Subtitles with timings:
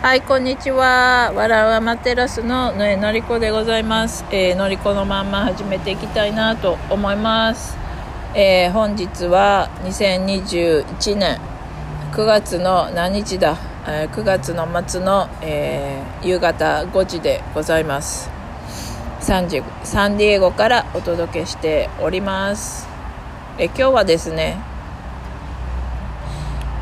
[0.00, 1.32] はい、こんにちは。
[1.34, 4.24] わらわまテラスののえのりこでございます。
[4.30, 7.76] えー、のりこのまんま始めていきたいなと思います。
[8.32, 11.40] えー、本日は2021年
[12.12, 13.58] 9月の何日だ、
[13.88, 18.30] えー、9月の末の、えー、夕方5時でございます。
[19.20, 22.86] 3時、サンディエゴからお届けしております。
[23.58, 24.58] え、今日はですね、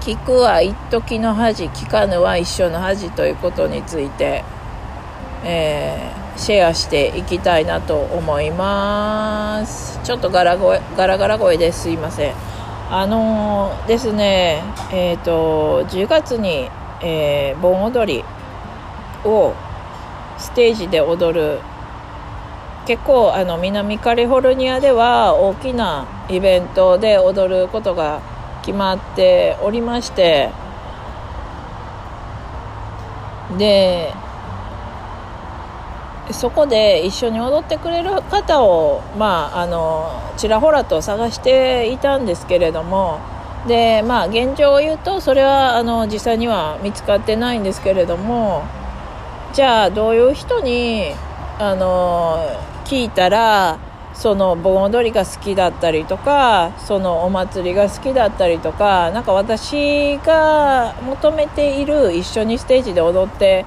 [0.06, 4.44] 聞くは一時の恥聞かぬは一緒の恥ということについて、
[5.42, 9.98] えー、シェアしていきたいなと思います。
[10.04, 12.34] ちょっとガラガラガラ声ですいません。
[12.88, 16.70] あのー、ですねえっ、ー、と10月に、
[17.02, 18.24] えー、盆踊り
[19.24, 19.54] を
[20.38, 21.58] ステージで踊る
[22.86, 28.35] 結構あの南カリフォルニアでは大きなイベントで踊ることが
[28.66, 30.50] 決まっておりまして
[33.56, 34.12] で
[36.32, 43.20] そこで一緒に踊ってくれる方をまああのちらほらと探していたんですけれども
[43.68, 48.64] でまあ現状を言うとそれはあの実際には見つかってないんですけれども
[49.52, 51.12] じゃあどういう人に
[51.60, 52.44] あの
[52.84, 53.78] 聞いたら
[54.16, 63.66] その盆踊りが好きだったりとかそのお祭りが好きだったりとかなんか私が求めている一緒にステージで踊って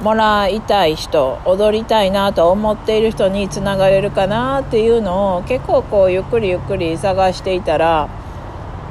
[0.00, 8.08] もらいたい人踊りたいなと思っている人につながれるかなっていうのを結構こうゆっくりゆっくり探していたら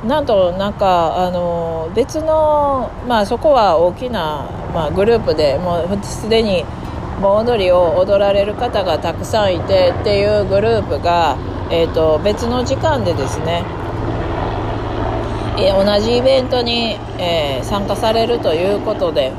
[0.05, 6.65] なんとなんかあの別のまあそこは大きな、まあ、グループでもうすでに
[7.21, 11.37] 盆踊りを踊られる方がたくさんいてっていうグループが、
[11.71, 13.63] えーと、別の時間でですね、
[15.59, 19.31] え、同じイベントに、えー、参加されるということで。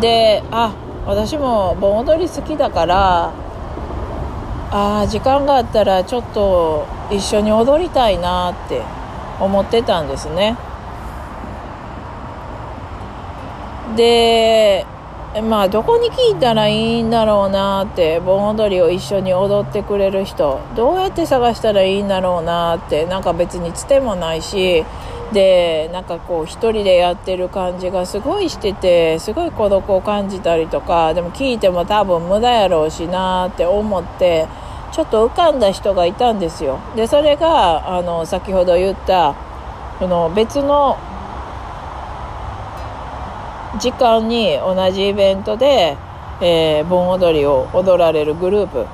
[0.00, 0.74] であ
[1.06, 3.32] 私も盆踊り好きだから
[4.72, 8.82] あ時間があったらちょっと一緒に踊りたいなって
[9.38, 10.56] 思ってたんですね。
[13.96, 14.86] で
[15.40, 20.60] まあどこに聞いたらいいんだろうなって盆踊りを一緒に踊ってくれる人。
[20.76, 23.06] どうやって探したらいいんだろうなって。
[23.06, 24.84] なんか別につてもないし。
[25.32, 31.14] でなんかこう一人でやってる感じがすごいしててすごい孤独を感じたりとか。
[31.14, 34.46] でも聞いても多分無駄やろうしなって思って
[34.92, 36.78] ちょっと浮かんだ人がいたんですよ。
[36.94, 39.34] でそれがあの先ほど言った
[39.98, 40.98] その別の
[43.82, 45.96] 時間に同じイベントで、
[46.40, 48.86] えー、盆踊りを踊られるグループ。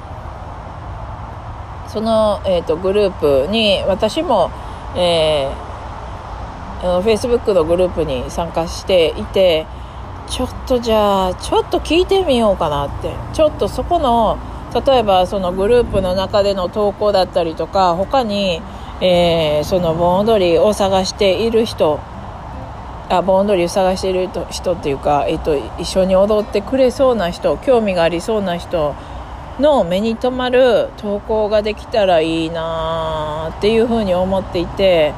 [1.89, 4.51] その、えーと、グループに私も、
[4.97, 9.67] えー、Facebook のグループに参加していて
[10.27, 13.13] ちょっとじゃあちょっと聞いてみようかなって。
[13.35, 14.39] ちょっとそこの
[14.87, 18.63] 例えばそのグループの中での投稿だったりとか他に、
[19.03, 22.01] えー、その盆踊りを探している人
[23.09, 28.95] あ盆踊りを探している人っていうか、えっと、一緒に踊ってくれそうな人興味がありそうな人
[29.59, 35.15] の目に留まる投稿ができたらいいなっていうふうに思っていて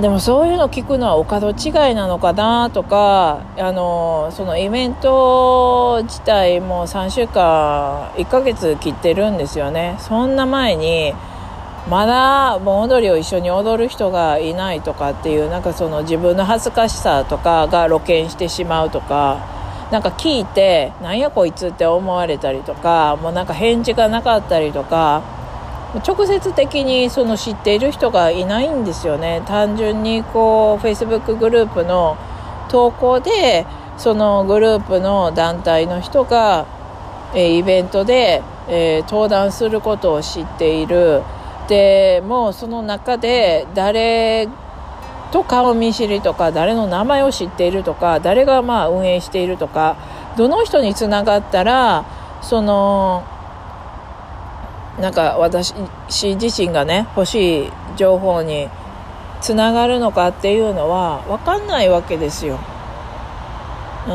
[0.00, 9.96] でもそういうの聞くのはお門違いなのかなとかあのそのイベント自体も3週間1ヶ月切ってるんですよね。
[10.00, 11.14] そんな前に
[11.88, 19.44] まだ盆踊りを一緒に踊る人がいないとかっていうなんかその自分の恥ずかしさとかが露見してしまうとか
[19.92, 25.22] なんか聞いてなんやこいつって思われたりとかもうなんか返事がなかったりとか
[26.06, 29.42] 直接的にその知っている人がいないんですよね。
[29.46, 32.16] 単純にこう Facebook グループの
[32.68, 33.64] 投稿で
[33.96, 36.66] そのグループの団体の人が、
[37.32, 41.22] えイベントで、えー、登壇することを知っている。
[41.68, 44.48] でもうその中で誰
[45.32, 49.96] と顔見知りとか誰の名前を知っているとか誰がまあ運営しているとか
[50.36, 52.04] どの人につながったら
[52.42, 53.24] その
[55.00, 55.74] なんか私
[56.08, 58.68] 自身がね欲しい情報に
[59.40, 62.58] つながるのかっていうのは分かんないわけですよ。
[64.06, 64.10] う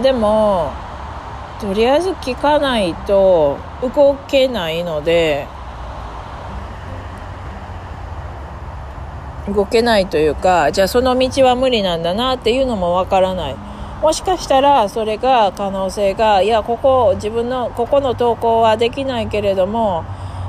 [0.00, 0.72] ん、でも
[1.60, 5.46] とりあえず聞かないと動けないので
[9.46, 13.56] 動けないというかじゃあその道は無理なんだなっていうのもわからない。
[14.00, 20.06] もしかしたらそれが可能性がいやここ自分のここの投稿はできないけれども、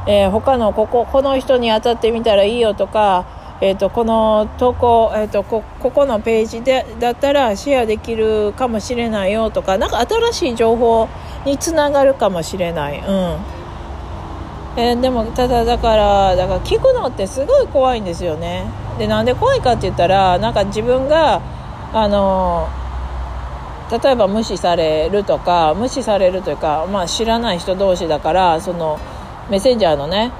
[0.07, 3.25] えー、他のこここの人に当たってみたらいいよとか、
[3.63, 11.07] えーと、この投稿、えーと、こここのページでだったらシェアできるかもしれないよとかなんか新しい情報
[11.45, 13.05] につながるかもしれない、うん。
[14.77, 18.65] えー、でもただだからだから聞くのってすごい怖いんですよね。
[18.97, 21.41] でなんで怖いかって言ったらなんか自分が
[21.93, 22.67] あの
[23.91, 28.99] 例えば無視されるとか無視されるというか、まあ、知らない人同士だからその
[29.51, 30.31] メッセンジャーのね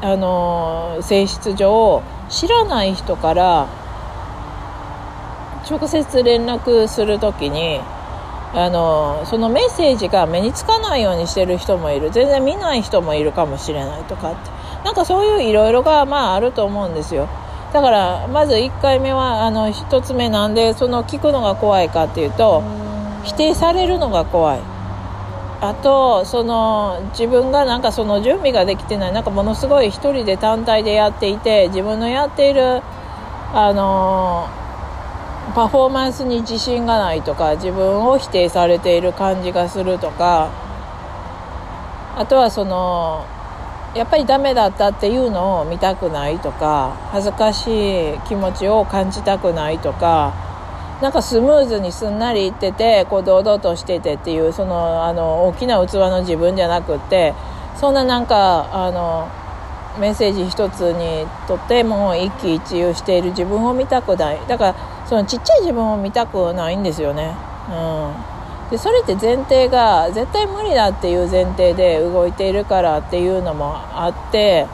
[0.00, 3.68] あの性質上知らない人から
[5.70, 7.80] 直接連絡する時に
[8.54, 12.10] あのそのメッセージが目につかないようにしてる人もいる。
[12.10, 14.50] 全然見ない人もいるかもしれないとかって。
[14.84, 17.28] なんかそういういろいろがまああると思うんですよ。
[17.72, 22.62] だからまず1回目はあの1つ目なんでその聞くのが怖いかっていうと
[23.24, 24.73] 否定されるのが怖い。
[25.68, 32.82] あとその自分がなんかその準備ができてないなんかものすごい1人で単体でやっていて自分のやっている
[33.54, 34.48] あの
[35.54, 40.50] パフォーマンスに自信がないとか自分を否定されている感じがするとか
[42.16, 43.24] あとはその
[43.94, 50.34] やっぱりダメだったっていうのを見たくないとか恥ずかしい気持ちを感じたくないとか
[51.00, 57.34] なんかスムーズにすんなりいっててこう堂々としててっていうそのあの大きな器の自分じゃなくって
[57.76, 59.28] そんななんかあの
[59.98, 64.76] メッセージ一つにとっても一喜一憂している自分を見たくないだから
[65.06, 67.36] そのちっちゃい自分を見たくないんですよね。
[67.68, 74.66] うん、でそれって前提が絶対無理だっていう前提で動いているからっていうのもあって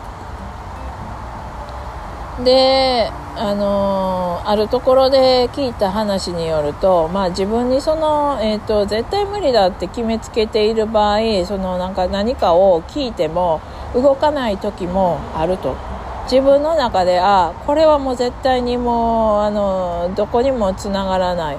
[2.45, 13.61] であの、あるところで聞いた話によると、まあ、自分にその、えーと、絶対無理だって決めつけている場合そのなんか何かを聞いても
[13.95, 15.77] 動かない時もあると。
[16.25, 21.59] 自分の中であこれはもう絶対にもうあのどこにもつながらない。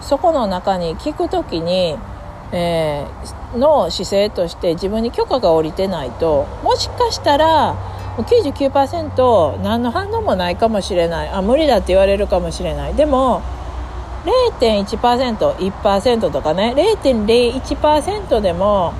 [0.00, 1.96] そこの中に聞く時に、
[2.52, 7.74] えー、の姿勢として自分に許可が下りてないともしかしたら
[8.16, 11.28] 99%何の反応もないかもしれない。
[11.28, 12.94] あ無理だって言われるかもしれない。
[12.94, 13.42] でも
[14.60, 16.74] 0.1%1% とかね。
[16.76, 18.92] 0.01%でも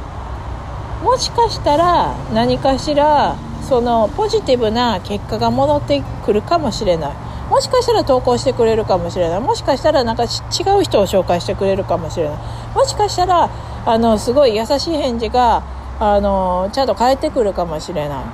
[1.03, 7.13] もしかしたら何かしらそのポジティブな結果が戻ってくるかもしれない。
[7.49, 9.41] もしかしたら投稿してくれるかもしれない。
[9.41, 12.39] もしかしたらなんか違う人を紹介してくれるかもしれない。
[12.75, 13.49] もしかしたら
[13.87, 15.63] あのすごい優しい返事が
[16.01, 18.25] あのちゃんと返ってくるかもしれない。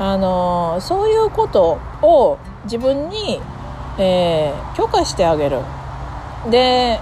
[0.00, 3.38] あのそういうことを自分に、
[3.98, 5.60] えー、許可してあげる。
[6.50, 6.98] で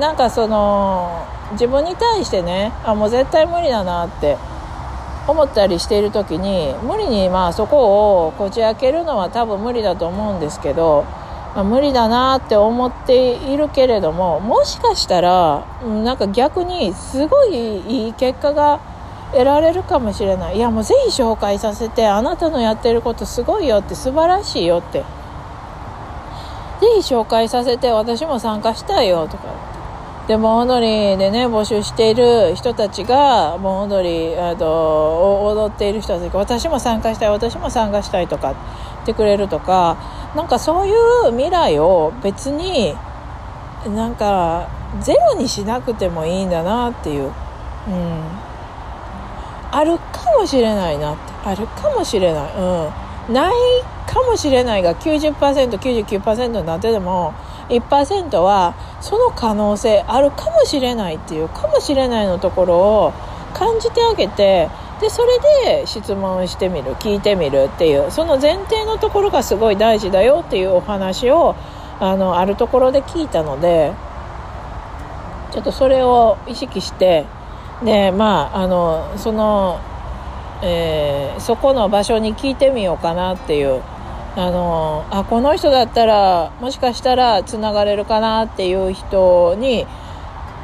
[0.00, 4.38] なんかその自分に対してねあもう絶対無理だなって
[5.28, 11.04] 思ったりしている時に無理にまあそこをこじ開けるのは多分無理だと思うんですけど、
[11.54, 18.80] まあ、無理だなって思っているけれどももしかしたらなんか逆にすごいいい結果が
[19.32, 20.56] 得られるかもしれない。
[20.56, 25.00] いやもうぜひ紹介させてあなたのやってることすごいよって素晴らしいよって。
[25.00, 25.04] ぜ
[27.00, 29.44] ひ紹介させて私も参加したいよとか。
[30.28, 38.56] で盆踊りでね募集している人たちが盆踊りあの踊っている人たちが私も参加したい私も参加したいとか言
[39.02, 39.96] ってくれるとか。
[40.34, 42.94] なんかそういう未来を別に
[43.86, 44.66] なんか
[45.00, 47.24] ゼロにしなくてもいいんだなっていう。
[47.24, 48.22] うん。
[49.72, 51.32] あるかもしれないなって。
[51.44, 52.52] あるかもしれない。
[52.54, 52.60] う
[53.30, 53.34] ん。
[53.34, 53.54] ない
[54.06, 57.34] かもしれないが 90%99% になってでも
[57.68, 63.12] 1%はその可能性あるかもしれないっていうかもしれないのところを
[63.54, 64.68] 感じてあげて
[65.00, 71.54] でそれで質問してみる聞いてみるっていうその前提のところがすごい大事だよっていうお話を
[72.00, 73.92] あのあるところで聞いたので
[75.52, 77.26] ちょっとそれを意識して
[77.84, 79.80] でまああのその、
[80.62, 83.82] えー、そこの場所に聞いてみようかなっていう。
[84.34, 89.86] あのあこの人だったらもしかしたらつながれるかなっていう人に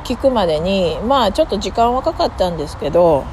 [0.05, 3.27] 聞くまでにまあちょっと時間はかかったんですけど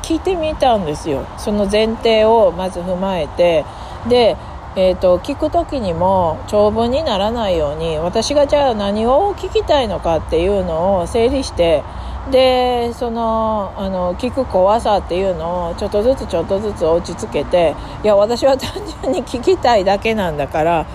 [0.00, 1.26] 聞いてみたんですよ。
[1.36, 3.64] その前提をまず踏まえて。
[4.08, 4.36] で
[4.76, 11.84] えーと、聞く時にも長文にならないように私がじゃあ何を聞きたいのかっていうのを整理して
[12.30, 18.70] でそのあの聞く怖さっていうのをちょっとずつちょっとずつ落ち着けていや私は単
[19.02, 20.86] 純に聞きたいだけなんだから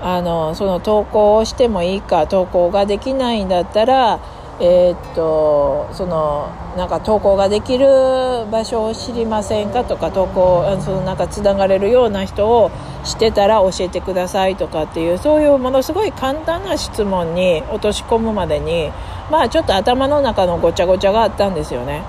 [0.00, 4.20] あのその投稿をしてもいいか投稿ができないんだったら
[4.60, 7.86] えー、っとそのなんか投稿ができる
[8.50, 12.70] 場所を知りませんかとか投稿そのなんかつながれるような人を
[13.04, 18.90] 知ってたら教えてくださいとかっていうそういうものすごい簡単な質問に落とし込むまでに
[19.30, 22.02] まあちょっと頭の中のごちゃごちゃがあったんですよね。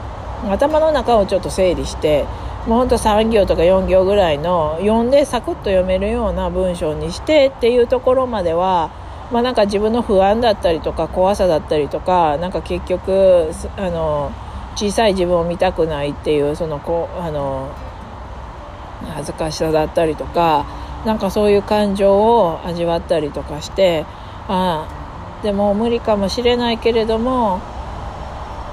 [0.49, 2.25] 頭の中をちょっと整理して
[2.65, 8.89] もうほんと3行とか4行ぐらいの読んでサクッと読めるような文章にしてっていうところまでは
[9.31, 14.31] まあ、なんか自分の不安だったりとか怖さだったりとかなんか結局あの
[14.75, 17.71] 小さい自分を見たくないっていうそのこあの
[19.13, 20.65] 恥ずかしさだったりとか
[21.05, 24.05] なんかそういう感情を味わったりとかして
[24.47, 24.98] ああ
[25.43, 27.61] でも無理かもしれないけれども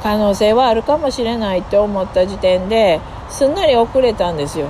[0.02, 4.68] 可能性はあるかもしれないって思った時点ですんなり遅れたんですよ。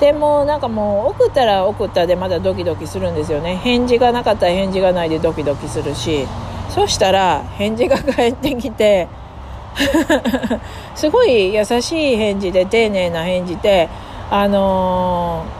[0.00, 6.26] でもなんかもう送ったら送ったでまだドキドキするんですよね返事がなかったら返事がないでドキドキするし
[6.70, 9.08] そしたら返事が返ってきて
[10.96, 13.90] すごい優しい返事で丁寧な返事で
[14.30, 15.59] あのー、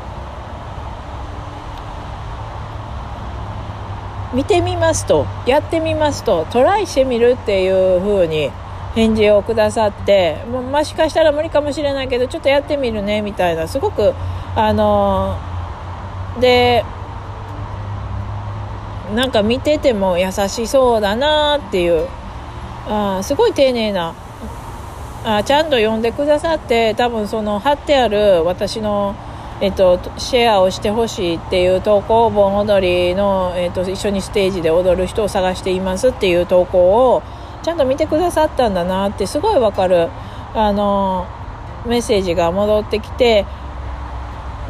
[4.34, 8.50] 見てみますとやってみますとトライしてみるっていう風に
[8.94, 14.14] 返事をくださってももしかしたら無理かもしれないけどちょっとやってみるねみたいなすごく
[14.56, 15.38] あの
[16.40, 16.84] で
[19.14, 22.08] なんか見てても優しそうだなっていう
[22.86, 24.14] あすごい丁寧な
[25.24, 29.14] あちゃんと読んでくださって多分その貼ってある私の、
[29.60, 37.22] えっと、シェアをしてほしいっていう投稿盆踊りの、えっと、一緒にステージで踊る人を探していますっていう投稿を
[37.62, 40.08] ちゃんと見てくださったんだなってすごいわかる
[40.54, 41.26] あの
[41.86, 43.44] メッセージが戻ってきて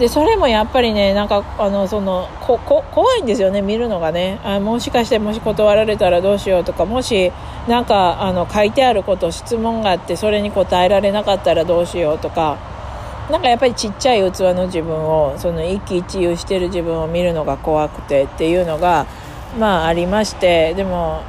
[0.01, 4.41] でそれもやっぱりねなんかあのそのここ怖いんですよね見るのがね。
[4.43, 7.33] あもしかしてもし断られたらどうしようとかもし
[7.69, 12.59] なんかあの書いてあること質問があってそれに答えられなかったらどうしようとか。
[13.31, 19.07] なんかやっぱりちっちゃい器の自分をその一喜一憂してる自分を見るのが怖くてっていうのが
[19.59, 21.23] まあありましてでも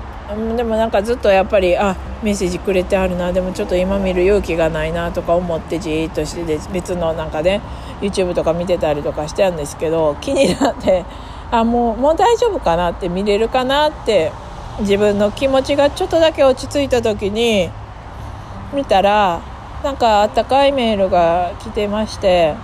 [0.55, 7.61] でもなんかずっとやっぱりあメッセージくれてあるなでもちょっと今見る勇気がないなとか思ってじーっとして別のなんかね
[8.01, 11.05] YouTube とか見てたりとかしてたんですけど気になって
[11.51, 14.31] あもうもう大丈夫かなって見れるかなって
[14.79, 17.69] 自分の気持ちがちょっとだけ落ち着いた時に
[18.73, 19.41] 見たら
[19.83, 22.55] なんかあったかいメールが来てまして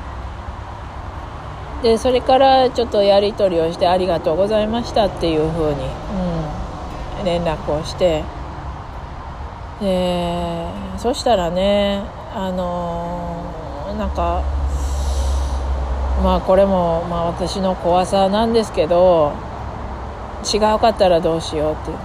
[1.81, 5.81] でそれからちょっとやり取りをしてありがとうございましたっていう風に、
[7.19, 8.23] うん、連絡をして
[9.79, 14.43] でそしたらねあのー、なんか
[16.23, 19.33] まあこれもまあ私の怖さなんですけど
[20.43, 21.97] 違うかったらどうしようっていう。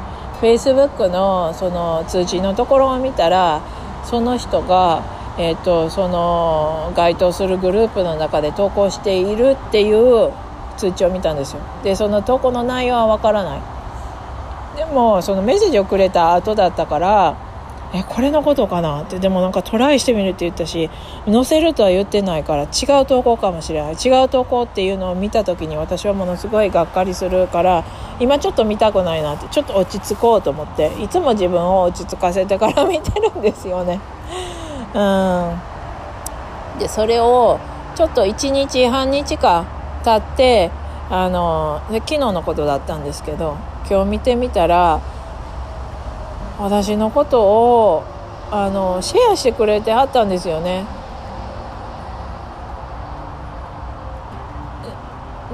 [0.42, 3.62] Facebook のその通知のところを見たら
[4.04, 5.02] その人が、
[5.38, 10.32] えーと、その該当するグループの中で投稿しているっていう
[10.76, 11.61] 通知を見たんですよ。
[11.82, 13.61] でその投稿の内容はわからない。
[14.76, 17.37] でもそのメッセージをくれた後だったから
[17.95, 19.03] えこれのことかな？
[19.03, 20.89] ってでもなんかトライしてみるって言ったし
[21.27, 23.95] 載せるとは言ってないから違う投稿かもしれない。
[23.95, 27.85] 違う投稿っていうのを見た時に私はものすごいがっかりするから
[28.19, 34.01] 今ちょっと見たくないなってちょっと落ち着こうと思っていつも自分を落ち着かせてから見てるんですよね。
[34.95, 36.79] うん。
[36.79, 37.61] でそれを
[37.95, 39.67] ちょっと1日半日か
[40.03, 40.71] 経って
[41.11, 43.59] あの昨日のことだったんですけど
[43.89, 45.01] 今日見てみたら
[46.59, 48.04] 私のことを
[48.50, 50.85] あのシェアしてくれてはったんですよね。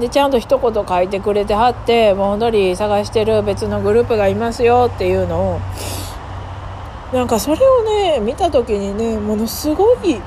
[0.00, 5.60] でちゃんと一言書いてくれてはってもうり探してる別のグループがいますよっていうのを
[7.12, 10.20] なんかそれをね見た時にねものすごい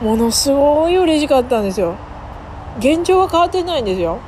[0.00, 1.96] ものすごい嬉しかったんですよ
[2.78, 4.20] 現状は変わってないんですよ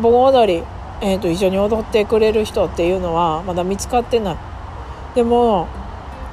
[0.00, 0.62] 盆踊り、
[1.00, 4.49] えーと一緒に踊ってくれる人っていうのはまだ見つかってない
[5.14, 5.68] でも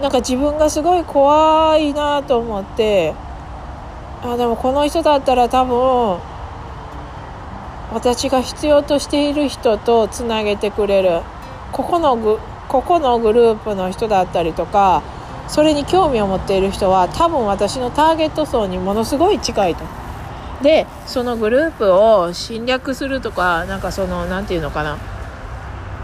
[0.01, 3.13] なんか自分がすごい怖いなと思って
[4.23, 6.19] あでもこの人だったら多分
[7.91, 11.21] 私が必要としている人とつなげてくれる
[11.71, 15.01] ここのグここのグループの人だったりとか
[15.47, 19.85] それに興味を持っている人は多分私のターゲット層にものすごい近いと。
[20.61, 24.97] でそのグループを侵略するとかなんかその何て言うのかな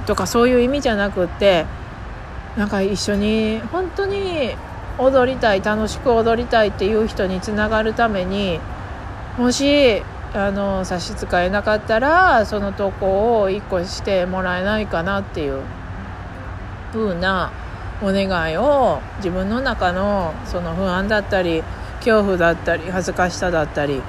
[0.06, 1.65] とかそういう意味じゃなくって
[2.57, 4.55] なんか一緒に本当に
[4.98, 8.60] 踊りたい楽しく踊りたいっていう人につながるために
[9.38, 15.62] もしあの差し支えなかったらその投稿を1個してもらえないかなっていう
[16.91, 17.51] 風な
[18.01, 21.63] お願いを自分の中のその不安だったり
[21.98, 24.01] 恐怖だったり恥ずかしさだったり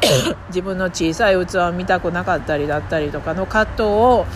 [0.48, 4.26] 自分の小さい器を見たくなかったりだったりとかの葛藤を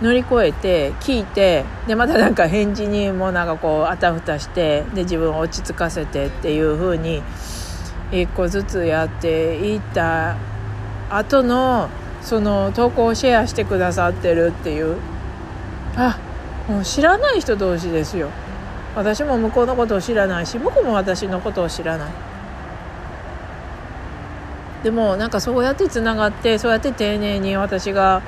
[0.00, 7.22] 乗り越えて聞いてでまたなんか返事にもなんかこうあたふたしてで自分を落ち着かせてっていう風に
[8.12, 10.36] 一個ずつやっていった
[11.10, 11.90] 後の
[12.22, 14.96] その投稿をシェアしてくださってるっていう。
[15.96, 16.18] あ
[16.68, 18.28] もう知らない人同士ですよ。
[18.94, 22.10] 私も向こうのことを知らないし僕も私のことを知らない。
[24.82, 28.22] でもなんかそうやってつながってそうやって丁寧に私が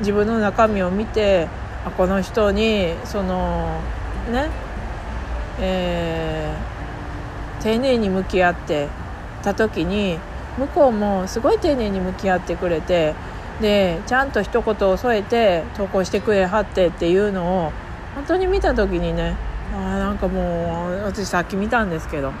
[0.00, 1.48] 自分の中身を見て
[1.84, 3.80] あこの人にその
[4.30, 4.48] ね
[5.58, 8.88] えー、丁寧に向き合って
[9.42, 10.18] た時に
[10.58, 13.14] 向こうもすごい丁寧に向き合ってくれて
[13.60, 17.72] でちゃんと一言を添えて投稿してくれはってっていうのを
[18.14, 19.34] 本当に見た時にね
[19.74, 22.32] あなんかもう私さっき見たんですけど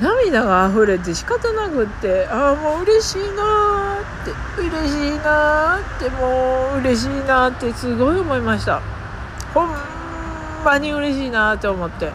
[0.00, 8.80] 涙が溢れて仕方なくってああもう嬉しいなって嬉しいなってもう嬉しいなってすごい思いました。
[9.54, 9.68] ほん
[10.64, 12.10] まに嬉しいなって思って。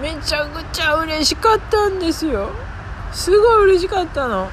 [0.00, 2.50] めちゃくちゃ嬉しかったんですよ。
[3.12, 4.50] すごい嬉しかったの。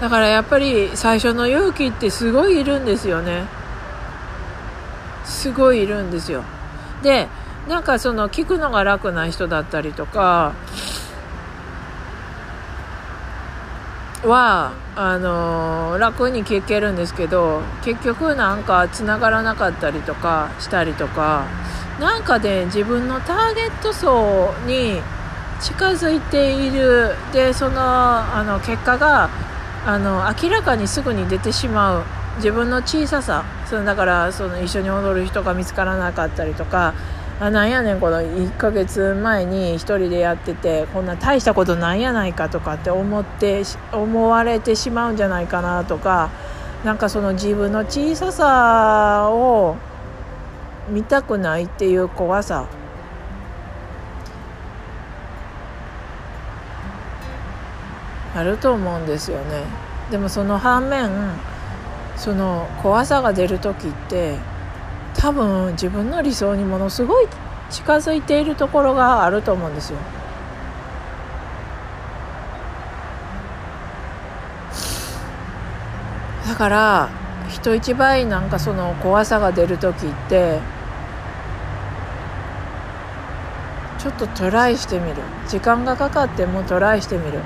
[0.00, 3.59] だからやっぱり最初の勇気ってすごいいるんですよね。
[5.30, 6.42] すごいいるんですよ。
[7.02, 7.28] で
[7.68, 10.52] なんかその聞くのが楽な人だったりとか
[14.24, 21.46] はあのー、楽に聞けるんですけど結局なんかつながらなかったりとかしたりとか
[21.98, 25.00] なんかで自分のターゲット層に
[25.60, 27.14] 近づいている。
[27.32, 29.28] でそのあの結果が
[29.86, 32.19] あの明らかにすぐに出てしまう。
[32.36, 36.94] 自分の小ささそのだからその一緒に踊る人が見つからなかったりとか
[37.40, 43.62] あなんやねんこの1ヶ月前に1人でやっててこんな大したことないやないかとかって思って
[43.92, 46.30] 思われてしまうんじゃないかなとか
[46.84, 49.76] なんかその自分の小ささを
[50.88, 52.66] 見たくないっていう怖さ。
[58.34, 59.64] あると思うんですよね。
[60.10, 61.10] でもその反面
[62.20, 64.36] その怖さが出る時って
[65.14, 67.26] 多分自分の理想にものすごい
[67.70, 69.98] 近づいているところがあると思うんですよ。
[76.46, 77.08] だから
[77.48, 80.58] 人一倍なんかその怖さが出る時って
[83.98, 85.16] ちょっとトライしてみる
[85.48, 87.40] 時間がかかってもトライしてみる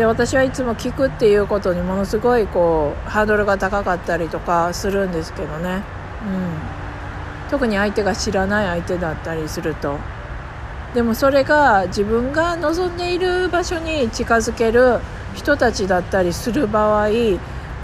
[0.00, 5.82] で私はいつも聞くっていうことにものすごいこうハードルが高かったりとかするんですけどね、
[6.24, 9.98] うん、特に相手が知らない相手だったりすると。
[10.94, 15.00] でもそれが自分が望んでいる場所に近づける
[15.34, 17.10] 人たちだったりする場合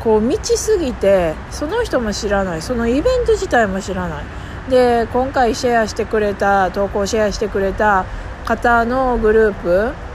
[0.03, 2.63] こう満ちすぎてその人も知らない。
[2.63, 4.25] そのイベント自体も知らない。
[4.71, 8.07] で今回シェアしてくれた投稿シェアしてくれた
[8.47, 10.06] 方のグループ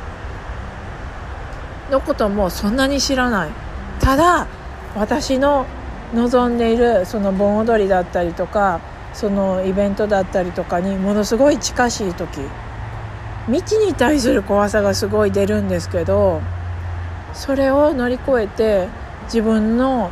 [1.91, 3.49] のこともそんなに知らない。
[3.99, 4.47] ただ
[4.95, 5.65] 私の
[6.13, 8.81] 望んでいるその盆踊りだったりとか
[9.13, 12.41] そのイベントだったりとかにものすごい近しい時
[13.47, 16.41] 未知に対する怖さがすごい出るんですけど
[17.33, 18.87] それを乗り越えて
[19.25, 20.11] 自分の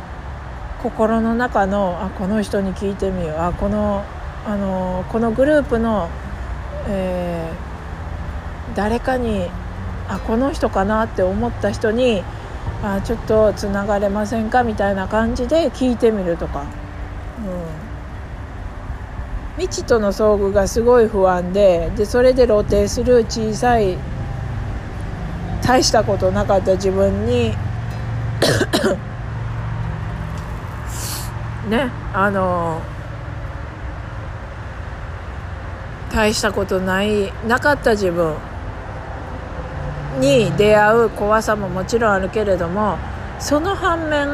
[0.82, 4.04] 心の中のあこの人に聞いてみようあこの
[4.46, 6.08] あのこのグループの、
[6.88, 9.50] えー、誰かに
[10.10, 12.24] あこの人かなって思った人に
[12.82, 16.66] あちょっとつながれませんかみたいな感じで聞いてみるとか、
[19.56, 23.96] うん、未知との遭遇がすごい不安ででそれで露呈する小さい
[25.62, 27.50] 大したことなかった自分に
[31.70, 32.80] ねあの
[36.12, 38.49] 大したことないなかった自分。
[40.18, 42.98] に出会う怖さももちろんあるけれども
[43.38, 44.28] その反面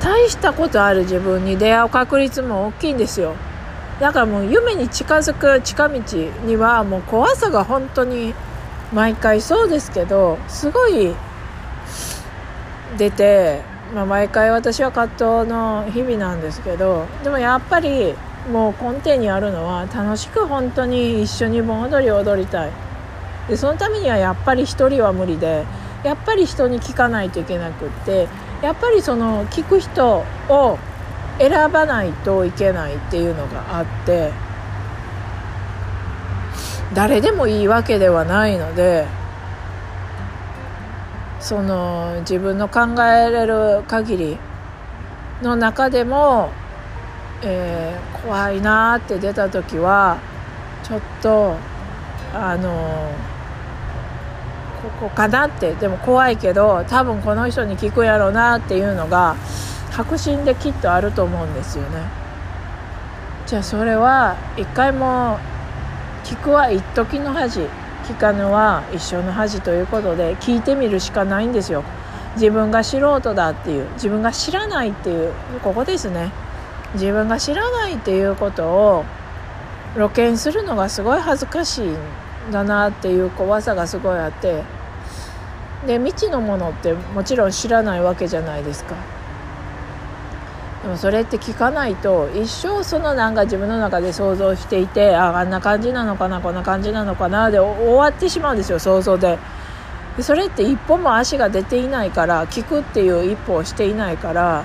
[0.00, 3.34] 大したことある自分に出会う確率も大きいんですよ。
[4.00, 6.00] だからもう夢に近づく近道
[6.46, 8.32] にはもう怖さが本当に
[8.94, 11.14] 毎回そうですけどすごい
[12.96, 13.60] 出て、
[13.94, 18.14] まあ、毎回私は葛藤の日々なんですけどでもやっぱり
[18.50, 22.89] もう根底にあるのは楽しく本当に一緒に盆踊りを踊りたい。
[23.48, 25.64] でそのためにはやっぱり一人は無理で
[26.04, 28.28] やっぱり人に聞かないといけなくって
[28.62, 30.78] やっぱりその聞く人を
[31.38, 34.32] 選ばないといけないっていうのがあって
[36.94, 39.06] 誰でもいいわけではないので
[41.40, 44.38] その自分の考えれる限り
[45.42, 46.50] の中でも、
[47.42, 50.18] えー、怖いなって出た時は
[50.82, 51.56] ちょっと
[52.34, 53.10] あの
[54.82, 59.36] ここかなってでも怖いけど多分この人に聞くやろうなっていうのが
[59.92, 62.20] 確信できっとあると思うんですよね。
[63.46, 65.38] じゃあそれは一回も
[66.24, 67.60] 聞くは一時の恥
[68.04, 71.82] 聞かぬは一生の恥ということで聞いてみるしかないんですよ
[72.34, 76.30] 自分が素人だっていう自分が知らないっていうここですね
[76.94, 79.04] 自分が知らないっていうことを
[79.94, 81.96] 露見するのがすごい恥ずかしい
[82.50, 84.62] だなっていう怖さがすごいあって
[85.86, 88.94] で未知のものってもちろん知らないわけじゃないですか。
[90.82, 99.38] でもそれって聞かないと一生そのなんか自分の中で想像していてああんな感じなのかなこんな感じなのかなで終わってしまうんですよ想像で
[100.16, 104.64] でそれって一歩も足が出ていないから聞くっていう一歩をしていないから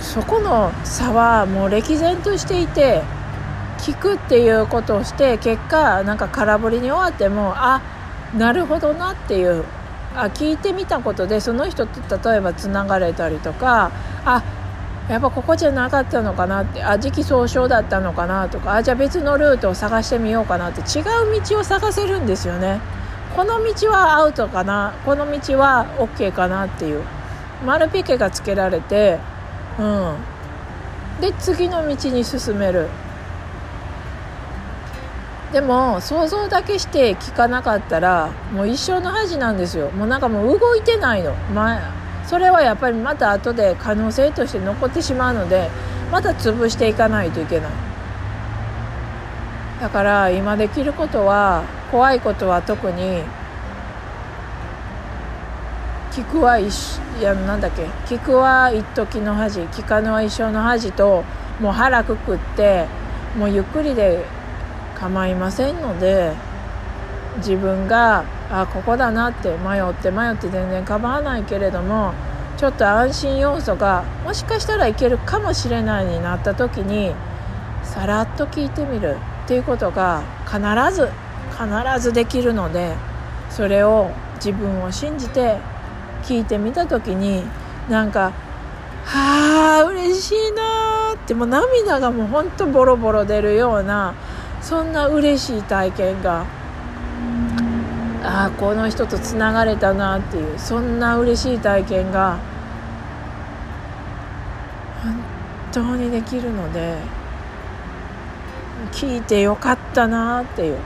[0.00, 3.02] そこの差はもう歴然としていて
[3.82, 7.82] 聞くっていうことをして結果なんか空振りに終わってもあ
[8.36, 9.64] なるほどなっていう
[10.14, 13.90] あ聞いてみたことでその人と例えばつながれたりとか
[14.24, 14.42] あ
[15.08, 22.80] やっぱここじゃなかったのかなってあ時期尚早だったのかなとかあじゃあ別のルートを探してみようかなって違う道を探せるんですよね。
[23.34, 27.02] この道はアウトかなこの道は OK かなっていう
[27.64, 29.18] 丸ピケがつけられて
[29.78, 30.16] うん。
[31.20, 32.88] で次の道に進める。
[35.52, 39.90] でも想像だけして聞かなかったらもう一生の恥なんですよ。
[39.90, 41.34] もうなんかもう動いてないの。
[41.54, 41.80] 前
[42.26, 45.68] それはやっぱりまた後で可能性として残ってしまうので
[46.10, 47.70] また潰していかないといけない。
[49.80, 53.22] だから今できることは怖いことは特に
[56.12, 56.68] 聞くはい
[57.20, 57.84] やなんだっけ。
[58.06, 61.24] 聞くは一時の恥聞かぬは一生の恥と
[61.60, 62.86] もう腹くくって
[63.36, 64.24] もうゆっくりで
[65.02, 66.32] 構いませんので
[67.38, 72.14] 自分があここだなって迷って迷って全然構わないけれども
[72.56, 77.12] ちょっと安心要素がもしかしたらいけるかもしれないになった時に
[77.82, 80.60] さらっと聞いてみるっていうことが必
[80.94, 81.08] ず
[81.50, 82.94] 必ずできるので
[83.50, 85.58] それを自分を信じて
[86.22, 87.42] 聞いてみた時に
[87.88, 88.32] なんか
[89.04, 94.14] 「はあ嬉しいな」ってもう涙がもうほんとボロボロ出るような
[94.62, 96.46] そんな嬉しい体験が
[98.22, 102.38] ああこの人とつながれたなっていうそんな嬉しい体験が
[105.02, 105.20] 本
[105.72, 106.96] 当にできるので
[108.92, 110.78] 聞いてよかったなっていう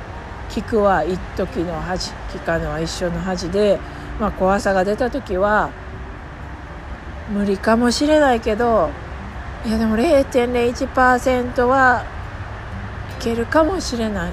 [0.49, 3.79] 聞くは一時の恥聞かぬは一緒の恥で、
[4.19, 5.71] まあ、怖さが出た時は
[7.31, 8.89] 無理かもしれないけど
[9.67, 12.16] いやでも0.01%は
[13.17, 14.33] けるかもしれない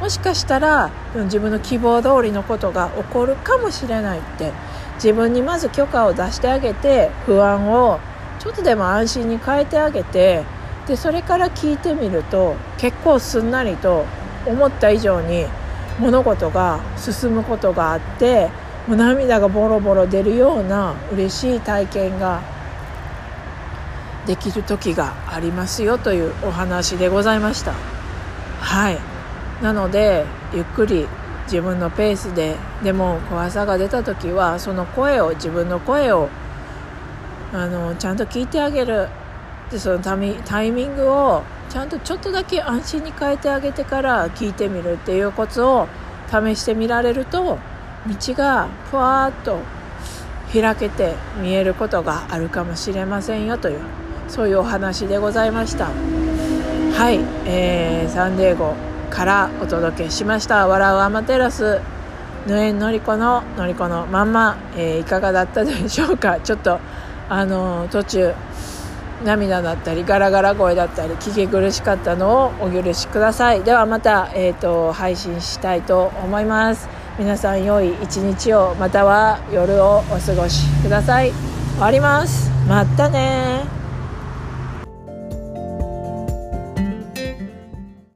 [0.00, 4.52] もしかしたら自分の希望通りのことが起こるかもしれないって
[4.94, 7.98] 自分にまず許可を出してあげて不安を
[8.38, 10.44] ちょっとでも安心に変えてあげて
[10.86, 14.06] でそれから聞いてみると結構すんなりと
[14.46, 15.46] 思った以上に
[15.98, 18.48] 物事が進むことがあって
[18.86, 22.40] もう涙がボロボロ出るような嬉しい体験が
[24.26, 27.97] できる時がありますよというお話でございました。
[28.60, 28.98] はい。
[29.62, 31.06] なのでゆっくり
[31.44, 36.28] 自分のペースででも怖さが出た時はその声を自分の声を
[37.52, 39.08] あのちゃんと聞いてあげる。
[39.70, 45.86] でそのタイミングをちゃんとちょっとだけ安心に変えてあげてから聞いてみるっていうコツを
[46.30, 47.58] 試してみられると
[48.06, 49.58] 道がふわっと
[50.52, 53.80] 開けて見えることがあるかもしれませんよという
[54.28, 56.27] そういうお話でございました。
[56.98, 58.74] はい、えー、サンデーゴ
[59.08, 61.80] からお届けしました「笑うアマテラス」
[62.48, 66.40] ぬえんのりこののりこのまんま、えー、いかがだったでしょうか？
[66.40, 66.80] ちょっと
[67.28, 68.34] あの途中
[69.24, 73.62] 涙だったりガラガラ声だったり聞き苦しかったのをお許しください。
[73.62, 76.88] ではまた、えーと、配信したいと思います。
[77.16, 81.30] 皆さん良い一日をまたは夜をお過ごしください。
[81.74, 82.50] 終わります。
[82.68, 83.62] またね